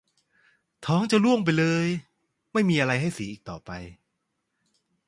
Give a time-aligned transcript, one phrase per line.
[0.85, 1.87] ท้องจะร่วงไปเลย
[2.53, 3.71] ไม่มีอะไรให้เสียอีกต่อไป